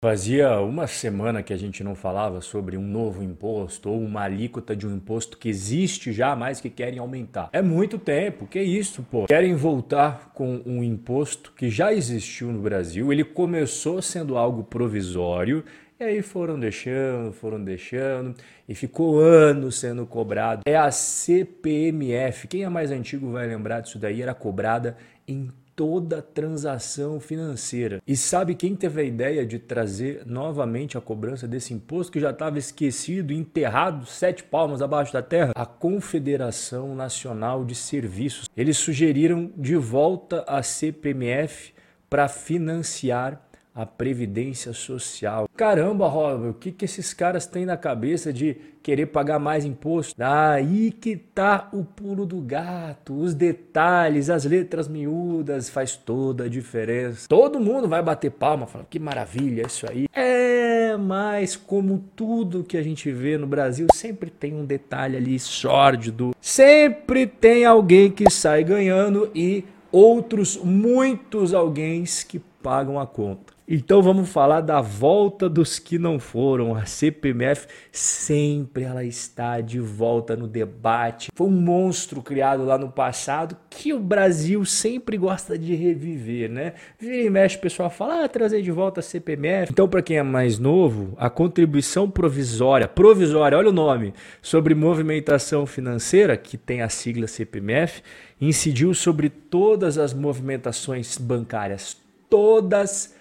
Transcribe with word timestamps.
Fazia 0.00 0.60
uma 0.60 0.86
semana 0.86 1.42
que 1.42 1.52
a 1.52 1.56
gente 1.56 1.82
não 1.82 1.96
falava 1.96 2.40
sobre 2.40 2.76
um 2.76 2.86
novo 2.86 3.20
imposto 3.20 3.90
ou 3.90 4.00
uma 4.00 4.22
alíquota 4.22 4.76
de 4.76 4.86
um 4.86 4.94
imposto 4.94 5.36
que 5.36 5.48
existe 5.48 6.12
já, 6.12 6.36
mas 6.36 6.60
que 6.60 6.70
querem 6.70 7.00
aumentar. 7.00 7.50
É 7.52 7.60
muito 7.60 7.98
tempo, 7.98 8.46
que 8.46 8.62
isso, 8.62 9.02
pô? 9.02 9.26
Querem 9.26 9.56
voltar 9.56 10.30
com 10.32 10.62
um 10.64 10.84
imposto 10.84 11.52
que 11.52 11.68
já 11.68 11.92
existiu 11.92 12.52
no 12.52 12.60
Brasil, 12.60 13.12
ele 13.12 13.24
começou 13.24 14.00
sendo 14.00 14.38
algo 14.38 14.62
provisório, 14.62 15.64
e 15.98 16.04
aí 16.04 16.22
foram 16.22 16.60
deixando, 16.60 17.32
foram 17.32 17.64
deixando, 17.64 18.36
e 18.68 18.76
ficou 18.76 19.18
anos 19.18 19.80
sendo 19.80 20.06
cobrado. 20.06 20.62
É 20.64 20.76
a 20.76 20.92
CPMF. 20.92 22.46
Quem 22.46 22.62
é 22.62 22.68
mais 22.68 22.92
antigo 22.92 23.32
vai 23.32 23.48
lembrar 23.48 23.80
disso 23.80 23.98
daí, 23.98 24.22
era 24.22 24.32
cobrada 24.32 24.96
em 25.26 25.50
toda 25.78 26.20
transação 26.20 27.20
financeira. 27.20 28.02
E 28.04 28.16
sabe 28.16 28.56
quem 28.56 28.74
teve 28.74 29.00
a 29.00 29.04
ideia 29.04 29.46
de 29.46 29.60
trazer 29.60 30.24
novamente 30.26 30.98
a 30.98 31.00
cobrança 31.00 31.46
desse 31.46 31.72
imposto 31.72 32.10
que 32.10 32.18
já 32.18 32.30
estava 32.30 32.58
esquecido, 32.58 33.32
enterrado 33.32 34.04
sete 34.04 34.42
palmas 34.42 34.82
abaixo 34.82 35.12
da 35.12 35.22
terra? 35.22 35.52
A 35.54 35.64
Confederação 35.64 36.96
Nacional 36.96 37.64
de 37.64 37.76
Serviços. 37.76 38.48
Eles 38.56 38.76
sugeriram 38.76 39.52
de 39.56 39.76
volta 39.76 40.44
a 40.48 40.64
CPMF 40.64 41.72
para 42.10 42.26
financiar 42.26 43.47
a 43.78 43.86
previdência 43.86 44.72
social. 44.72 45.48
Caramba, 45.56 46.08
Robert, 46.08 46.50
o 46.50 46.54
que, 46.54 46.72
que 46.72 46.84
esses 46.84 47.14
caras 47.14 47.46
têm 47.46 47.64
na 47.64 47.76
cabeça 47.76 48.32
de 48.32 48.56
querer 48.82 49.06
pagar 49.06 49.38
mais 49.38 49.64
imposto? 49.64 50.20
Aí 50.20 50.90
que 50.90 51.16
tá 51.16 51.68
o 51.72 51.84
pulo 51.84 52.26
do 52.26 52.40
gato, 52.40 53.14
os 53.14 53.34
detalhes, 53.34 54.30
as 54.30 54.44
letras 54.44 54.88
miúdas, 54.88 55.70
faz 55.70 55.94
toda 55.94 56.46
a 56.46 56.48
diferença. 56.48 57.28
Todo 57.28 57.60
mundo 57.60 57.86
vai 57.86 58.02
bater 58.02 58.32
palma, 58.32 58.66
falando 58.66 58.88
que 58.88 58.98
maravilha 58.98 59.64
isso 59.64 59.88
aí. 59.88 60.08
É, 60.12 60.96
mas 60.96 61.54
como 61.54 62.04
tudo 62.16 62.64
que 62.64 62.76
a 62.76 62.82
gente 62.82 63.12
vê 63.12 63.38
no 63.38 63.46
Brasil, 63.46 63.86
sempre 63.94 64.28
tem 64.28 64.54
um 64.54 64.64
detalhe 64.64 65.16
ali 65.16 65.38
sórdido. 65.38 66.34
Sempre 66.40 67.28
tem 67.28 67.64
alguém 67.64 68.10
que 68.10 68.28
sai 68.28 68.64
ganhando 68.64 69.30
e 69.32 69.64
outros 69.92 70.56
muitos 70.56 71.54
alguém 71.54 72.02
que 72.26 72.40
pagam 72.60 72.98
a 72.98 73.06
conta. 73.06 73.57
Então 73.70 74.00
vamos 74.00 74.30
falar 74.30 74.62
da 74.62 74.80
volta 74.80 75.46
dos 75.46 75.78
que 75.78 75.98
não 75.98 76.18
foram. 76.18 76.74
A 76.74 76.86
CPMF 76.86 77.66
sempre 77.92 78.84
ela 78.84 79.04
está 79.04 79.60
de 79.60 79.78
volta 79.78 80.34
no 80.34 80.48
debate. 80.48 81.30
Foi 81.34 81.46
um 81.46 81.50
monstro 81.50 82.22
criado 82.22 82.64
lá 82.64 82.78
no 82.78 82.90
passado 82.90 83.54
que 83.68 83.92
o 83.92 84.00
Brasil 84.00 84.64
sempre 84.64 85.18
gosta 85.18 85.58
de 85.58 85.74
reviver, 85.74 86.48
né? 86.48 86.72
Vira 86.98 87.16
e 87.16 87.28
mexe, 87.28 87.58
o 87.58 87.60
pessoal 87.60 87.90
fala, 87.90 88.24
ah, 88.24 88.28
trazer 88.28 88.62
de 88.62 88.70
volta 88.70 89.00
a 89.00 89.02
CPMF. 89.02 89.70
Então, 89.70 89.86
para 89.86 90.00
quem 90.00 90.16
é 90.16 90.22
mais 90.22 90.58
novo, 90.58 91.12
a 91.18 91.28
contribuição 91.28 92.10
provisória, 92.10 92.88
provisória, 92.88 93.58
olha 93.58 93.68
o 93.68 93.72
nome, 93.72 94.14
sobre 94.40 94.74
movimentação 94.74 95.66
financeira, 95.66 96.38
que 96.38 96.56
tem 96.56 96.80
a 96.80 96.88
sigla 96.88 97.26
CPMF, 97.26 98.02
incidiu 98.40 98.94
sobre 98.94 99.28
todas 99.28 99.98
as 99.98 100.14
movimentações 100.14 101.18
bancárias, 101.18 101.98
todas 102.30 103.12
as 103.12 103.17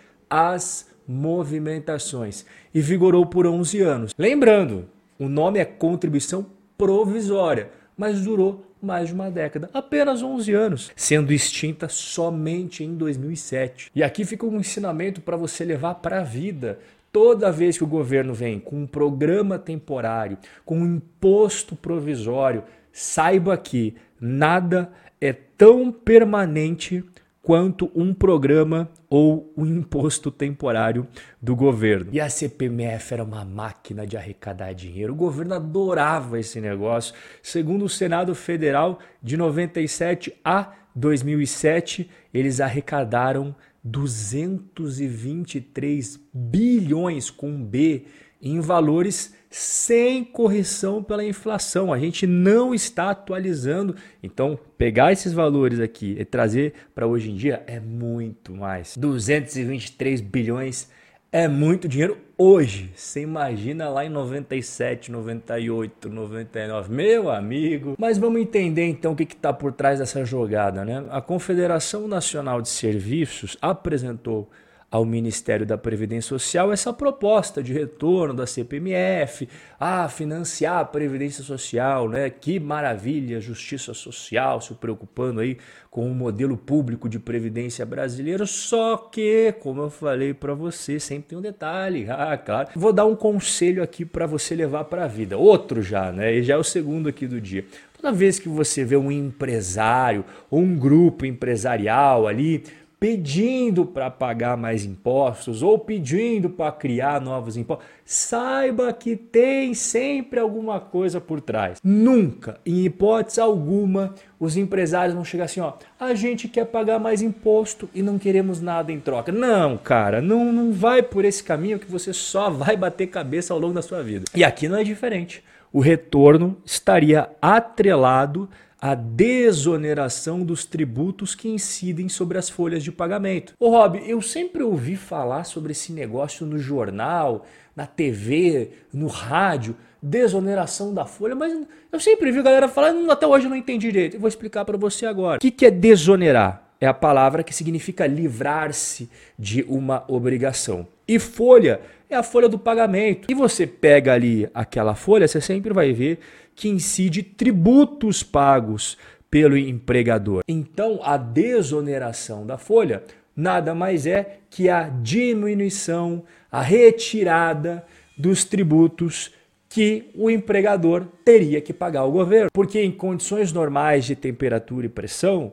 movimentações 1.08 2.45
e 2.73 2.81
vigorou 2.81 3.25
por 3.25 3.47
11 3.47 3.81
anos. 3.81 4.14
Lembrando, 4.17 4.89
o 5.17 5.30
nome 5.30 5.59
é 5.59 5.66
contribuição 5.66 6.45
provisória, 6.78 7.70
mas 7.97 8.22
durou 8.22 8.66
mais 8.81 9.08
de 9.08 9.16
uma 9.16 9.31
década, 9.31 9.70
apenas 9.73 10.22
11 10.22 10.53
anos, 10.53 10.92
sendo 10.95 11.33
extinta 11.33 11.89
somente 11.89 12.83
em 12.83 12.95
2007. 12.95 13.92
E 13.95 14.03
aqui 14.03 14.23
fica 14.23 14.45
um 14.45 14.59
ensinamento 14.59 15.22
para 15.22 15.36
você 15.36 15.66
levar 15.66 15.95
para 15.95 16.20
a 16.20 16.23
vida. 16.23 16.80
Toda 17.11 17.52
vez 17.52 17.78
que 17.78 17.83
o 17.83 17.88
governo 17.88 18.33
vem 18.33 18.59
com 18.59 18.83
um 18.83 18.86
programa 18.86 19.58
temporário, 19.58 20.38
com 20.64 20.80
um 20.80 20.98
imposto 20.98 21.75
provisório, 21.75 22.64
saiba 22.92 23.58
que 23.58 23.95
nada 24.20 24.92
é 25.20 25.33
tão 25.33 25.92
permanente 25.92 27.04
quanto 27.47 27.89
um 27.95 28.13
programa 28.13 28.89
ou 29.09 29.53
um 29.55 29.65
imposto 29.65 30.30
temporário 30.30 31.08
do 31.41 31.55
governo. 31.55 32.09
E 32.11 32.19
a 32.19 32.30
CPMF 32.30 33.13
era 33.13 33.23
uma 33.23 33.45
máquina 33.45 34.05
de 34.05 34.17
arrecadar 34.17 34.73
dinheiro. 34.73 35.13
O 35.13 35.15
governo 35.15 35.53
adorava 35.53 36.37
esse 36.37 36.59
negócio. 36.59 37.15
Segundo 37.41 37.85
o 37.85 37.89
Senado 37.89 38.35
Federal, 38.35 38.99
de 39.23 39.37
97 39.37 40.33
a 40.43 40.73
2007, 40.93 42.09
eles 42.33 42.59
arrecadaram 42.59 43.55
223 43.92 46.20
bilhões 46.33 47.30
com 47.30 47.64
B 47.64 48.05
em 48.42 48.59
valores 48.59 49.37
sem 49.49 50.23
correção 50.23 51.02
pela 51.02 51.23
inflação. 51.23 51.93
A 51.93 51.97
gente 51.97 52.27
não 52.27 52.76
está 52.76 53.11
atualizando. 53.11 53.95
Então, 54.21 54.59
pegar 54.77 55.11
esses 55.11 55.33
valores 55.33 55.80
aqui 55.80 56.15
e 56.20 56.26
trazer 56.26 56.73
para 56.93 57.08
hoje 57.08 57.31
em 57.31 57.36
dia 57.36 57.64
é 57.65 57.80
muito 57.80 58.53
mais. 58.53 58.95
223 58.97 60.21
bilhões 60.21 60.89
é 61.32 61.48
muito 61.48 61.88
dinheiro 61.88 62.17
hoje. 62.38 62.92
Você 62.95 63.21
imagina 63.21 63.89
lá 63.89 64.05
em 64.05 64.10
97, 64.10 65.11
98, 65.11 66.10
99. 66.10 66.93
Meu 66.93 67.30
amigo. 67.30 67.95
Mas 67.98 68.17
vamos 68.17 68.42
entender 68.42 68.86
então 68.86 69.14
o 69.14 69.15
que 69.15 69.23
está 69.23 69.52
por 69.52 69.71
trás 69.73 69.99
dessa 69.99 70.23
jogada. 70.23 70.86
Né? 70.86 71.05
A 71.10 71.21
Confederação 71.21 72.08
Nacional 72.08 72.61
de 72.61 72.70
Serviços 72.70 73.58
apresentou 73.61 74.49
ao 74.89 75.03
Ministério 75.03 75.65
da 75.65 75.77
Previdência 75.77 76.30
Social 76.30 76.71
essa 76.71 76.93
proposta 76.93 77.61
de 77.61 77.73
retorno 77.73 78.33
da 78.33 78.48
CPMF, 78.48 79.48
a 79.77 80.08
financiar 80.08 80.80
a 80.80 80.86
Previdência 80.86 81.43
Social, 81.43 82.08
né? 82.08 82.30
Que 82.30 82.59
maravilha, 82.59 83.42
justiça 83.42 83.93
social, 83.93 84.61
se 84.61 84.73
preocupando 84.73 85.42
aí 85.42 85.58
com 85.92 86.09
o 86.09 86.15
modelo 86.15 86.55
público 86.55 87.09
de 87.09 87.20
previdência 87.20 87.86
brasileiro, 87.86 88.45
só 88.45 88.95
que, 88.97 89.53
como 89.59 89.81
eu 89.81 89.89
falei 89.89 90.33
para 90.33 90.53
você, 90.53 90.99
sempre 90.99 91.30
tem 91.30 91.37
um 91.37 91.42
detalhe, 91.42 92.05
ah, 92.11 92.37
claro. 92.37 92.70
Vou 92.76 92.93
dar 92.93 93.05
um 93.05 93.15
conselho 93.15 93.83
aqui 93.83 94.05
para 94.05 94.26
você 94.26 94.55
levar 94.55 94.86
para 94.86 95.03
a 95.03 95.08
vida, 95.08 95.37
outro 95.37 95.81
já, 95.81 96.11
né? 96.11 96.36
E 96.36 96.43
já 96.43 96.53
é 96.53 96.58
o 96.58 96.64
segundo 96.64 97.09
aqui 97.09 97.27
do 97.27 97.42
dia. 97.42 97.65
Toda 97.99 98.11
vez 98.11 98.37
que 98.37 98.47
você 98.47 98.86
vê 98.86 98.95
um 98.95 99.11
empresário 99.11 100.23
ou 100.52 100.59
um 100.59 100.77
grupo 100.77 101.26
empresarial 101.26 102.27
ali 102.27 102.64
pedindo 102.99 103.85
para 103.85 104.09
pagar 104.09 104.58
mais 104.58 104.83
impostos 104.83 105.61
ou 105.61 105.77
pedindo 105.77 106.49
para 106.49 106.71
criar 106.71 107.21
novos 107.21 107.55
impostos, 107.55 107.85
saiba 108.03 108.91
que 108.91 109.15
tem 109.15 109.73
sempre 109.73 110.39
alguma 110.39 110.80
coisa 110.80 111.21
por 111.21 111.39
trás. 111.39 111.80
Nunca, 111.83 112.59
em 112.65 112.85
hipótese 112.85 113.39
alguma, 113.39 114.15
os 114.39 114.58
empresários 114.58 115.13
vão 115.13 115.23
chegar 115.23 115.45
assim, 115.45 115.59
ó, 115.59 115.73
a 115.99 116.15
gente 116.15 116.47
quer 116.47 116.65
pagar 116.65 116.99
mais 116.99 117.21
imposto 117.21 117.87
e 117.93 118.02
não 118.02 118.17
queremos 118.17 118.61
nada 118.61 118.91
em 118.91 118.99
troca. 118.99 119.31
Não, 119.31 119.77
cara, 119.77 120.19
não, 120.19 120.52
não 120.52 120.71
vai 120.71 121.03
por 121.03 121.23
esse 121.23 121.43
caminho 121.43 121.79
que 121.79 121.91
você 121.91 122.11
só 122.11 122.49
vai 122.49 122.75
bater 122.75 123.08
cabeça 123.08 123.53
ao 123.53 123.59
longo 123.59 123.75
da 123.75 123.81
sua 123.81 124.02
vida. 124.02 124.25
E 124.33 124.43
aqui 124.43 124.67
não 124.67 124.77
é 124.77 124.83
diferente. 124.83 125.43
O 125.71 125.79
retorno 125.79 126.58
estaria 126.65 127.29
atrelado 127.41 128.50
a 128.80 128.94
desoneração 128.94 130.44
dos 130.44 130.65
tributos 130.65 131.33
que 131.33 131.50
incidem 131.50 132.07
sobre 132.07 132.38
as 132.38 132.50
folhas 132.50 132.83
de 132.83 132.92
pagamento. 132.92 133.54
Ô 133.60 133.69
Rob, 133.69 134.01
eu 134.06 134.21
sempre 134.21 134.63
ouvi 134.63 134.95
falar 134.95 135.44
sobre 135.44 135.71
esse 135.71 135.92
negócio 135.92 136.45
no 136.45 136.60
jornal, 136.60 137.45
na 137.75 137.86
TV, 137.86 138.71
no 138.94 139.07
rádio, 139.07 139.75
desoneração 140.01 140.94
da 140.94 141.06
folha, 141.06 141.36
mas 141.36 141.54
eu 141.92 142.00
sempre 142.00 142.31
vi 142.31 142.42
galera 142.42 142.68
falando, 142.68 143.12
até 143.12 143.25
hoje 143.25 143.45
eu 143.45 143.50
não 143.50 143.57
entendi 143.57 143.92
direito. 143.92 144.15
Eu 144.15 144.19
vou 144.19 144.27
explicar 144.27 144.63
para 144.63 144.77
você 144.77 145.06
agora. 145.06 145.38
O 145.38 145.39
que, 145.39 145.51
que 145.51 145.65
é 145.65 145.71
desonerar? 145.71 146.63
É 146.80 146.86
a 146.86 146.94
palavra 146.94 147.44
que 147.44 147.56
significa 147.56 148.06
livrar-se 148.06 149.09
de 149.38 149.63
uma 149.68 150.04
obrigação. 150.07 150.88
E 151.07 151.18
folha 151.18 151.81
é 152.10 152.16
a 152.16 152.24
folha 152.24 152.48
do 152.48 152.57
pagamento. 152.57 153.27
E 153.30 153.33
você 153.33 153.68
pega 153.68 154.13
ali 154.13 154.50
aquela 154.54 154.95
folha, 154.95 155.27
você 155.27 155.42
sempre 155.42 155.74
vai 155.74 155.94
ver 155.94 156.19
que 156.56 156.69
incide 156.69 157.21
tributos 157.21 158.24
pagos 158.24 158.98
pelo 159.30 159.57
empregador. 159.57 160.42
Então, 160.48 161.00
a 161.04 161.18
desoneração 161.18 162.45
da 162.45 162.57
folha 162.57 163.04
nada 163.36 163.75
mais 163.75 164.07
é 164.07 164.39
que 164.50 164.69
a 164.69 164.89
diminuição, 164.89 166.24
a 166.51 166.62
retirada 166.62 167.86
dos 168.18 168.44
tributos 168.44 169.31
que 169.69 170.10
o 170.15 170.30
empregador 170.30 171.06
teria 171.24 171.62
que 171.62 171.74
pagar 171.74 172.00
ao 172.00 172.12
governo. 172.12 172.50
Porque 172.51 172.81
em 172.81 172.92
condições 172.92 173.51
normais 173.51 174.06
de 174.06 174.15
temperatura 174.15 174.86
e 174.86 174.89
pressão, 174.89 175.51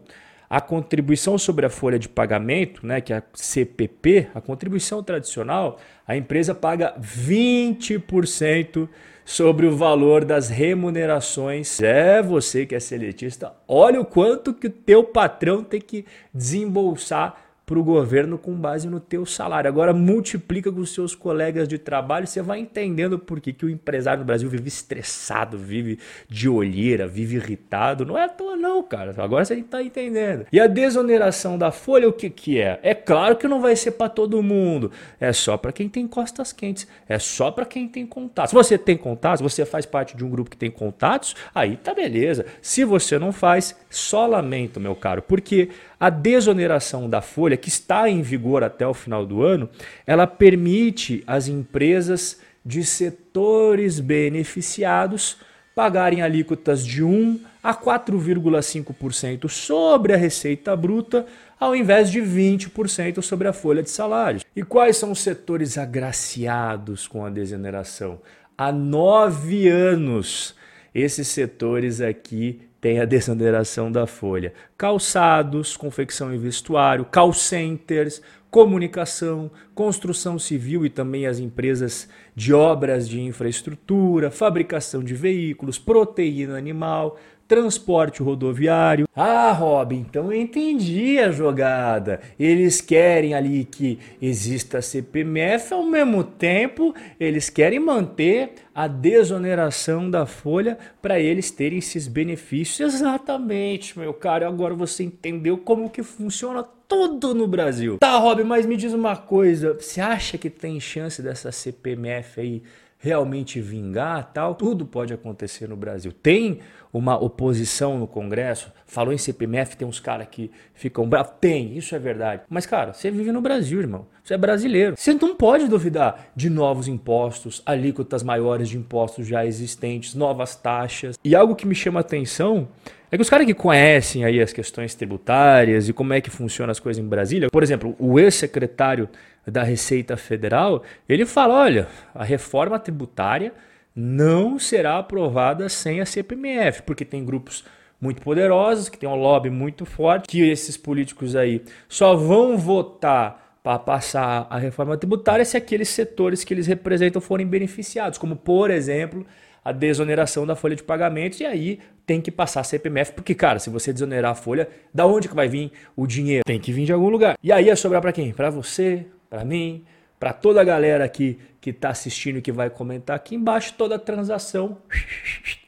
a 0.54 0.60
contribuição 0.60 1.36
sobre 1.36 1.66
a 1.66 1.68
folha 1.68 1.98
de 1.98 2.08
pagamento, 2.08 2.86
né, 2.86 3.00
que 3.00 3.12
é 3.12 3.16
a 3.16 3.22
CPP, 3.34 4.28
a 4.32 4.40
contribuição 4.40 5.02
tradicional, 5.02 5.80
a 6.06 6.16
empresa 6.16 6.54
paga 6.54 6.94
20% 7.00 8.88
sobre 9.24 9.66
o 9.66 9.76
valor 9.76 10.24
das 10.24 10.48
remunerações. 10.48 11.82
É 11.82 12.22
você 12.22 12.64
que 12.64 12.76
é 12.76 12.78
seletista, 12.78 13.52
olha 13.66 14.00
o 14.00 14.04
quanto 14.04 14.54
que 14.54 14.68
o 14.68 14.70
teu 14.70 15.02
patrão 15.02 15.64
tem 15.64 15.80
que 15.80 16.06
desembolsar 16.32 17.34
para 17.66 17.78
o 17.78 17.84
governo 17.84 18.36
com 18.36 18.52
base 18.54 18.88
no 18.88 19.00
teu 19.00 19.24
salário. 19.24 19.68
Agora 19.68 19.92
multiplica 19.92 20.70
com 20.70 20.80
os 20.80 20.92
seus 20.92 21.14
colegas 21.14 21.66
de 21.66 21.78
trabalho, 21.78 22.26
você 22.26 22.42
vai 22.42 22.58
entendendo 22.58 23.18
por 23.18 23.40
que, 23.40 23.52
que 23.52 23.64
o 23.64 23.70
empresário 23.70 24.20
no 24.20 24.26
Brasil 24.26 24.48
vive 24.48 24.68
estressado, 24.68 25.56
vive 25.56 25.98
de 26.28 26.48
olheira, 26.48 27.06
vive 27.06 27.36
irritado. 27.36 28.04
Não 28.04 28.18
é 28.18 28.24
à 28.24 28.28
toa 28.28 28.56
não, 28.56 28.82
cara. 28.82 29.14
Agora 29.16 29.44
você 29.44 29.54
está 29.54 29.82
entendendo. 29.82 30.46
E 30.52 30.60
a 30.60 30.66
desoneração 30.66 31.56
da 31.56 31.70
folha, 31.70 32.08
o 32.08 32.12
que, 32.12 32.28
que 32.28 32.60
é? 32.60 32.78
É 32.82 32.94
claro 32.94 33.36
que 33.36 33.48
não 33.48 33.60
vai 33.60 33.76
ser 33.76 33.92
para 33.92 34.08
todo 34.08 34.42
mundo. 34.42 34.90
É 35.18 35.32
só 35.32 35.56
para 35.56 35.72
quem 35.72 35.88
tem 35.88 36.06
costas 36.06 36.52
quentes. 36.52 36.86
É 37.08 37.18
só 37.18 37.50
para 37.50 37.64
quem 37.64 37.88
tem 37.88 38.06
contatos. 38.06 38.50
Se 38.50 38.54
você 38.54 38.76
tem 38.76 38.96
contatos, 38.96 39.40
você 39.40 39.64
faz 39.64 39.86
parte 39.86 40.16
de 40.16 40.24
um 40.24 40.28
grupo 40.30 40.50
que 40.50 40.56
tem 40.56 40.70
contatos, 40.70 41.34
aí 41.54 41.76
tá 41.76 41.94
beleza. 41.94 42.44
Se 42.60 42.84
você 42.84 43.18
não 43.18 43.32
faz, 43.32 43.76
só 43.88 44.26
lamento, 44.26 44.78
meu 44.78 44.94
caro, 44.94 45.22
porque 45.22 45.70
a 45.98 46.10
desoneração 46.10 47.08
da 47.08 47.22
folha, 47.22 47.53
que 47.56 47.68
está 47.68 48.08
em 48.08 48.22
vigor 48.22 48.62
até 48.62 48.86
o 48.86 48.94
final 48.94 49.24
do 49.24 49.42
ano, 49.42 49.68
ela 50.06 50.26
permite 50.26 51.22
às 51.26 51.48
empresas 51.48 52.40
de 52.64 52.84
setores 52.84 54.00
beneficiados 54.00 55.36
pagarem 55.74 56.22
alíquotas 56.22 56.86
de 56.86 57.02
1 57.02 57.40
a 57.62 57.74
4,5% 57.74 59.48
sobre 59.48 60.12
a 60.12 60.16
receita 60.16 60.76
bruta, 60.76 61.26
ao 61.58 61.74
invés 61.74 62.10
de 62.10 62.20
20% 62.20 63.20
sobre 63.22 63.48
a 63.48 63.52
folha 63.52 63.82
de 63.82 63.90
salários. 63.90 64.44
E 64.54 64.62
quais 64.62 64.96
são 64.96 65.10
os 65.10 65.20
setores 65.20 65.76
agraciados 65.76 67.08
com 67.08 67.24
a 67.24 67.30
desoneração? 67.30 68.20
Há 68.56 68.70
nove 68.70 69.68
anos, 69.68 70.54
esses 70.94 71.26
setores 71.26 72.00
aqui 72.00 72.60
tem 72.84 73.00
a 73.00 73.06
desoneração 73.06 73.90
da 73.90 74.06
folha. 74.06 74.52
Calçados, 74.76 75.74
confecção 75.74 76.34
e 76.34 76.36
vestuário, 76.36 77.06
call 77.06 77.32
centers, 77.32 78.20
comunicação, 78.50 79.50
construção 79.74 80.38
civil 80.38 80.84
e 80.84 80.90
também 80.90 81.26
as 81.26 81.38
empresas 81.38 82.06
de 82.34 82.52
obras 82.52 83.08
de 83.08 83.20
infraestrutura, 83.20 84.30
fabricação 84.30 85.02
de 85.02 85.14
veículos, 85.14 85.78
proteína 85.78 86.56
animal, 86.56 87.16
transporte 87.46 88.22
rodoviário. 88.22 89.06
Ah, 89.14 89.52
Rob, 89.52 89.94
então 89.94 90.32
eu 90.32 90.40
entendi 90.40 91.18
a 91.18 91.30
jogada. 91.30 92.20
Eles 92.38 92.80
querem 92.80 93.34
ali 93.34 93.64
que 93.64 93.98
exista 94.20 94.78
a 94.78 94.82
CPMF, 94.82 95.72
ao 95.72 95.84
mesmo 95.84 96.24
tempo 96.24 96.94
eles 97.20 97.50
querem 97.50 97.78
manter 97.78 98.54
a 98.74 98.88
desoneração 98.88 100.10
da 100.10 100.26
folha 100.26 100.78
para 101.00 101.20
eles 101.20 101.50
terem 101.50 101.78
esses 101.78 102.08
benefícios. 102.08 102.94
Exatamente, 102.94 103.98
meu 103.98 104.12
caro. 104.12 104.46
Agora 104.46 104.74
você 104.74 105.04
entendeu 105.04 105.58
como 105.58 105.90
que 105.90 106.02
funciona 106.02 106.64
tudo 106.88 107.34
no 107.34 107.46
Brasil. 107.46 107.98
Tá, 107.98 108.16
Rob, 108.18 108.42
mas 108.44 108.66
me 108.66 108.76
diz 108.76 108.92
uma 108.92 109.16
coisa. 109.16 109.74
Você 109.74 110.00
acha 110.00 110.36
que 110.36 110.50
tem 110.50 110.78
chance 110.80 111.22
dessa 111.22 111.50
CPMF 111.50 112.23
aí 112.40 112.62
realmente 112.98 113.60
vingar, 113.60 114.32
tal, 114.32 114.54
tudo 114.54 114.86
pode 114.86 115.12
acontecer 115.12 115.68
no 115.68 115.76
Brasil. 115.76 116.10
Tem 116.10 116.60
uma 116.90 117.22
oposição 117.22 117.98
no 117.98 118.06
Congresso, 118.06 118.72
falou 118.86 119.12
em 119.12 119.18
CPMF, 119.18 119.76
tem 119.76 119.86
uns 119.86 120.00
caras 120.00 120.26
que 120.30 120.50
ficam 120.72 121.06
bravos, 121.06 121.34
tem, 121.38 121.76
isso 121.76 121.94
é 121.94 121.98
verdade. 121.98 122.42
Mas 122.48 122.64
cara, 122.64 122.94
você 122.94 123.10
vive 123.10 123.30
no 123.30 123.42
Brasil, 123.42 123.80
irmão. 123.80 124.06
Você 124.24 124.32
é 124.32 124.38
brasileiro. 124.38 124.94
Você 124.96 125.12
não 125.12 125.36
pode 125.36 125.68
duvidar 125.68 126.28
de 126.34 126.48
novos 126.48 126.88
impostos, 126.88 127.60
alíquotas 127.66 128.22
maiores 128.22 128.70
de 128.70 128.78
impostos 128.78 129.26
já 129.26 129.44
existentes, 129.44 130.14
novas 130.14 130.56
taxas. 130.56 131.18
E 131.22 131.36
algo 131.36 131.54
que 131.54 131.66
me 131.66 131.74
chama 131.74 132.00
a 132.00 132.02
atenção 132.02 132.66
é 133.12 133.16
que 133.16 133.22
os 133.22 133.28
caras 133.28 133.44
que 133.44 133.52
conhecem 133.52 134.24
aí 134.24 134.40
as 134.40 134.50
questões 134.50 134.94
tributárias 134.94 135.90
e 135.90 135.92
como 135.92 136.14
é 136.14 136.22
que 136.22 136.30
funcionam 136.30 136.70
as 136.70 136.80
coisas 136.80 137.04
em 137.04 137.06
Brasília, 137.06 137.50
por 137.50 137.62
exemplo, 137.62 137.94
o 137.98 138.18
ex-secretário 138.18 139.10
da 139.46 139.62
Receita 139.62 140.16
Federal, 140.16 140.82
ele 141.06 141.26
fala: 141.26 141.56
olha, 141.56 141.86
a 142.14 142.24
reforma 142.24 142.78
tributária 142.78 143.52
não 143.94 144.58
será 144.58 144.96
aprovada 144.96 145.68
sem 145.68 146.00
a 146.00 146.06
CPMF, 146.06 146.82
porque 146.84 147.04
tem 147.04 147.26
grupos 147.26 147.62
muito 148.00 148.22
poderosos, 148.22 148.88
que 148.88 148.96
tem 148.96 149.08
um 149.08 149.16
lobby 149.16 149.50
muito 149.50 149.84
forte, 149.84 150.28
que 150.28 150.48
esses 150.48 150.78
políticos 150.78 151.36
aí 151.36 151.62
só 151.90 152.16
vão 152.16 152.56
votar 152.56 153.43
para 153.64 153.78
passar 153.78 154.46
a 154.50 154.58
reforma 154.58 154.94
tributária 154.94 155.42
se 155.42 155.56
aqueles 155.56 155.88
setores 155.88 156.44
que 156.44 156.52
eles 156.52 156.66
representam 156.66 157.20
forem 157.20 157.46
beneficiados, 157.46 158.18
como 158.18 158.36
por 158.36 158.70
exemplo 158.70 159.26
a 159.64 159.72
desoneração 159.72 160.46
da 160.46 160.54
folha 160.54 160.76
de 160.76 160.82
pagamento 160.82 161.40
e 161.40 161.46
aí 161.46 161.80
tem 162.04 162.20
que 162.20 162.30
passar 162.30 162.60
a 162.60 162.64
CPMF, 162.64 163.14
porque 163.14 163.34
cara, 163.34 163.58
se 163.58 163.70
você 163.70 163.90
desonerar 163.90 164.32
a 164.32 164.34
folha, 164.34 164.68
da 164.92 165.06
onde 165.06 165.28
que 165.30 165.34
vai 165.34 165.48
vir 165.48 165.72
o 165.96 166.06
dinheiro? 166.06 166.42
Tem 166.44 166.60
que 166.60 166.74
vir 166.74 166.84
de 166.84 166.92
algum 166.92 167.08
lugar. 167.08 167.38
E 167.42 167.50
aí 167.50 167.64
ia 167.64 167.74
sobrar 167.74 168.02
para 168.02 168.12
quem? 168.12 168.34
Para 168.34 168.50
você, 168.50 169.06
para 169.30 169.42
mim, 169.46 169.82
para 170.20 170.34
toda 170.34 170.60
a 170.60 170.64
galera 170.64 171.02
aqui 171.02 171.38
que 171.58 171.70
está 171.70 171.88
assistindo 171.88 172.40
e 172.40 172.42
que 172.42 172.52
vai 172.52 172.68
comentar 172.68 173.16
aqui 173.16 173.34
embaixo, 173.34 173.72
toda 173.78 173.94
a 173.94 173.98
transação. 173.98 174.76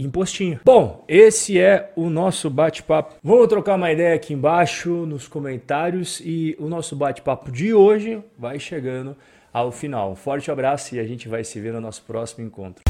Impostinho. 0.00 0.60
Bom, 0.64 1.04
esse 1.08 1.58
é 1.58 1.92
o 1.96 2.08
nosso 2.08 2.48
bate-papo. 2.48 3.16
Vamos 3.20 3.48
trocar 3.48 3.74
uma 3.74 3.90
ideia 3.90 4.14
aqui 4.14 4.32
embaixo 4.32 4.90
nos 5.04 5.26
comentários 5.26 6.20
e 6.24 6.54
o 6.60 6.68
nosso 6.68 6.94
bate-papo 6.94 7.50
de 7.50 7.74
hoje 7.74 8.22
vai 8.38 8.60
chegando 8.60 9.16
ao 9.52 9.72
final. 9.72 10.12
Um 10.12 10.14
forte 10.14 10.52
abraço 10.52 10.94
e 10.94 11.00
a 11.00 11.04
gente 11.04 11.28
vai 11.28 11.42
se 11.42 11.58
ver 11.58 11.72
no 11.72 11.80
nosso 11.80 12.02
próximo 12.02 12.46
encontro. 12.46 12.84